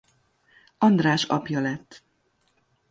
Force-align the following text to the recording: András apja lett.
András 0.77 1.23
apja 1.23 1.59
lett. 1.61 2.03